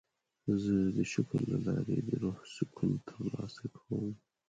زه 0.63 0.75
د 0.97 0.99
شکر 1.13 1.39
له 1.51 1.57
لارې 1.67 1.97
د 2.07 2.09
روح 2.23 2.37
سکون 2.55 2.91
ترلاسه 3.09 3.65
کوم. 3.77 4.07